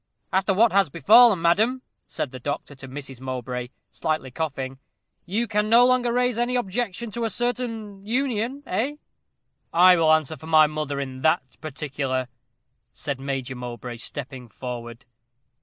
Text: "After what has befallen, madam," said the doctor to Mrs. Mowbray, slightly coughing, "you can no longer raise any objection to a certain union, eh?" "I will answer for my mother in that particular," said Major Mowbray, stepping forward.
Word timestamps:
"After 0.33 0.51
what 0.51 0.71
has 0.71 0.89
befallen, 0.89 1.43
madam," 1.43 1.83
said 2.07 2.31
the 2.31 2.39
doctor 2.39 2.73
to 2.73 2.87
Mrs. 2.87 3.19
Mowbray, 3.21 3.67
slightly 3.91 4.31
coughing, 4.31 4.79
"you 5.27 5.47
can 5.47 5.69
no 5.69 5.85
longer 5.85 6.11
raise 6.11 6.39
any 6.39 6.55
objection 6.55 7.11
to 7.11 7.23
a 7.23 7.29
certain 7.29 8.03
union, 8.03 8.63
eh?" 8.65 8.95
"I 9.71 9.95
will 9.97 10.11
answer 10.11 10.37
for 10.37 10.47
my 10.47 10.65
mother 10.65 10.99
in 10.99 11.21
that 11.21 11.43
particular," 11.61 12.29
said 12.91 13.19
Major 13.19 13.53
Mowbray, 13.53 13.97
stepping 13.97 14.49
forward. 14.49 15.05